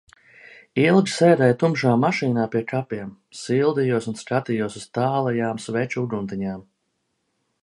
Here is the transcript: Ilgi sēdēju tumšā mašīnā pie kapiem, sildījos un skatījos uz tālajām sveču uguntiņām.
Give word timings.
Ilgi 0.83 1.11
sēdēju 1.15 1.57
tumšā 1.63 1.91
mašīnā 2.05 2.47
pie 2.57 2.63
kapiem, 2.73 3.13
sildījos 3.43 4.11
un 4.13 4.19
skatījos 4.25 4.83
uz 4.83 4.91
tālajām 4.99 5.65
sveču 5.69 6.05
uguntiņām. 6.09 6.71